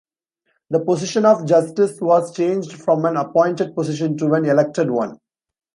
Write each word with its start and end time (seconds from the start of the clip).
The 0.71 0.79
position 0.79 1.27
of 1.27 1.45
justice 1.45 2.01
was 2.01 2.33
changed 2.35 2.73
from 2.73 3.05
an 3.05 3.17
appointed 3.17 3.75
position 3.75 4.17
to 4.17 4.33
an 4.33 4.45
elected 4.45 4.89
one. 4.89 5.19